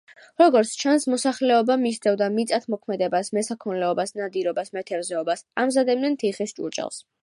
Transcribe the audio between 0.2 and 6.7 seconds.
როგორც ჩანს, მოსახლეობა მისდევდა მიწათმოქმედებას, მესაქონლეობას, ნადირობას, მეთევზეობას; ამზადებდნენ თიხის